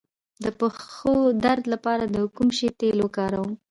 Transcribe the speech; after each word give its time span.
د 0.43 0.45
پښو 0.59 1.15
درد 1.45 1.63
لپاره 1.73 2.03
د 2.15 2.15
کوم 2.35 2.49
شي 2.57 2.67
تېل 2.79 2.97
وکاروم؟ 3.01 3.51